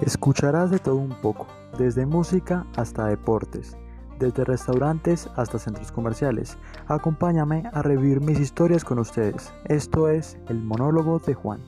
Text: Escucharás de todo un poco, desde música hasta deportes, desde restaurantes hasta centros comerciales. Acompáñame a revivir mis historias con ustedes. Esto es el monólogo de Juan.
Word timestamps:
Escucharás 0.00 0.70
de 0.70 0.80
todo 0.80 0.96
un 0.96 1.14
poco, 1.20 1.46
desde 1.78 2.04
música 2.04 2.66
hasta 2.76 3.06
deportes, 3.06 3.76
desde 4.18 4.44
restaurantes 4.44 5.28
hasta 5.36 5.58
centros 5.58 5.92
comerciales. 5.92 6.58
Acompáñame 6.88 7.62
a 7.72 7.80
revivir 7.80 8.20
mis 8.20 8.40
historias 8.40 8.84
con 8.84 8.98
ustedes. 8.98 9.52
Esto 9.66 10.08
es 10.08 10.36
el 10.48 10.60
monólogo 10.60 11.20
de 11.20 11.34
Juan. 11.34 11.60